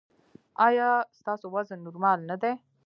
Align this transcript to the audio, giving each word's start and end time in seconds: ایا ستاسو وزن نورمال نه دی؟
ایا 0.67 0.89
ستاسو 1.19 1.45
وزن 1.55 1.79
نورمال 1.85 2.19
نه 2.29 2.35
دی؟ 2.41 2.51